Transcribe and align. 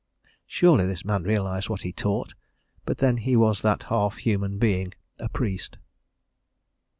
Surely 0.47 0.87
this 0.87 1.05
man 1.05 1.21
realized 1.21 1.69
what 1.69 1.83
he 1.83 1.93
taught, 1.93 2.33
but 2.85 2.97
then 2.97 3.17
he 3.17 3.35
was 3.35 3.61
that 3.61 3.83
half 3.83 4.17
human 4.17 4.57
being 4.57 4.93
a 5.19 5.29
priest. 5.29 5.77